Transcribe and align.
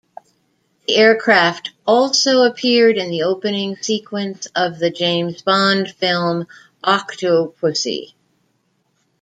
The 0.87 0.95
aircraft 0.97 1.69
also 1.85 2.41
appeared 2.41 2.97
in 2.97 3.11
the 3.11 3.21
opening 3.21 3.75
sequence 3.83 4.47
of 4.55 4.79
the 4.79 4.89
James 4.89 5.43
Bond 5.43 5.91
film 5.91 6.47
"Octopussy". 6.83 8.13